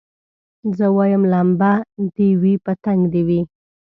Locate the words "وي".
2.41-2.53, 3.27-3.39